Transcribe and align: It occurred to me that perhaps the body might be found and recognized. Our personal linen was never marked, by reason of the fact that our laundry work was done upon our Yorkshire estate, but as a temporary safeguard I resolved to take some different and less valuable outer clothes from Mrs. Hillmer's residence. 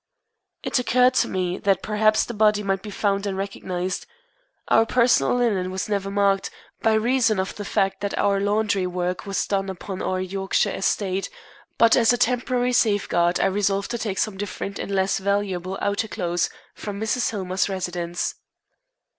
It 0.63 0.79
occurred 0.79 1.13
to 1.13 1.27
me 1.27 1.59
that 1.59 1.83
perhaps 1.83 2.23
the 2.23 2.33
body 2.33 2.63
might 2.63 2.81
be 2.81 2.89
found 2.89 3.27
and 3.27 3.37
recognized. 3.37 4.07
Our 4.67 4.83
personal 4.83 5.35
linen 5.35 5.69
was 5.69 5.87
never 5.87 6.09
marked, 6.09 6.49
by 6.81 6.93
reason 6.95 7.39
of 7.39 7.53
the 7.53 7.63
fact 7.63 8.01
that 8.01 8.17
our 8.17 8.39
laundry 8.39 8.87
work 8.87 9.27
was 9.27 9.45
done 9.45 9.69
upon 9.69 10.01
our 10.01 10.19
Yorkshire 10.19 10.71
estate, 10.71 11.29
but 11.77 11.95
as 11.95 12.11
a 12.11 12.17
temporary 12.17 12.73
safeguard 12.73 13.39
I 13.39 13.45
resolved 13.45 13.91
to 13.91 13.99
take 13.99 14.17
some 14.17 14.37
different 14.37 14.79
and 14.79 14.89
less 14.89 15.19
valuable 15.19 15.77
outer 15.79 16.07
clothes 16.07 16.49
from 16.73 16.99
Mrs. 16.99 17.29
Hillmer's 17.29 17.69
residence. 17.69 18.33